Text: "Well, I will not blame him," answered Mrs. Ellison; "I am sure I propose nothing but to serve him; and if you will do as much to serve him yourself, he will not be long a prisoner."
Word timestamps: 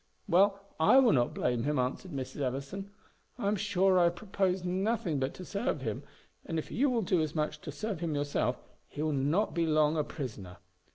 "Well, 0.27 0.59
I 0.79 0.97
will 0.97 1.13
not 1.13 1.35
blame 1.35 1.61
him," 1.61 1.77
answered 1.77 2.09
Mrs. 2.11 2.41
Ellison; 2.41 2.89
"I 3.37 3.47
am 3.47 3.55
sure 3.55 3.99
I 3.99 4.09
propose 4.09 4.63
nothing 4.63 5.19
but 5.19 5.31
to 5.35 5.45
serve 5.45 5.81
him; 5.81 6.01
and 6.43 6.57
if 6.57 6.71
you 6.71 6.89
will 6.89 7.03
do 7.03 7.21
as 7.21 7.35
much 7.35 7.61
to 7.61 7.71
serve 7.71 7.99
him 7.99 8.15
yourself, 8.15 8.59
he 8.87 9.03
will 9.03 9.11
not 9.13 9.53
be 9.53 9.67
long 9.67 9.97
a 9.97 10.03
prisoner." 10.03 10.57